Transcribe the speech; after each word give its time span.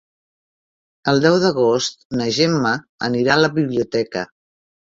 El 1.13 1.21
deu 1.25 1.37
d'agost 1.43 2.01
na 2.21 2.29
Gemma 2.39 2.73
anirà 3.11 3.37
a 3.37 3.41
la 3.45 3.53
biblioteca. 3.61 4.29